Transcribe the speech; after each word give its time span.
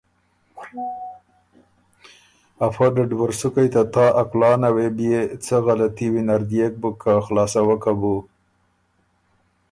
ا 2.65 2.67
فه 2.75 2.85
ډډوُرسُکئ 2.95 3.67
ته 3.73 3.81
تا 3.93 4.05
ا 4.21 4.23
کُلانه 4.29 4.69
وې 4.75 4.87
بيې 4.97 5.19
څۀ 5.43 5.57
غلطي 5.65 6.07
وینر 6.13 6.41
ديېک 6.49 6.73
بُک 6.81 6.95
که 7.01 7.11
خلاصوکه 7.25 7.91
بُو۔ 7.99 8.15